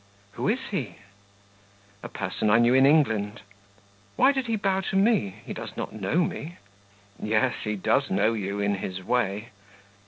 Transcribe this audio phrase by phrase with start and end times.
[0.31, 0.95] "Who is he?"
[2.01, 3.41] "A person I knew in England."
[4.15, 5.35] "Why did he bow to me?
[5.45, 6.57] He does not know me."
[7.21, 9.49] "Yes, he does know you, in his way."